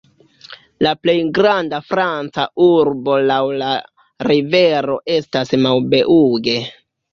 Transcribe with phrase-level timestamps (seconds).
[0.85, 3.71] La plej granda franca urbo laŭ la
[4.31, 6.61] rivero estas Maubeuge.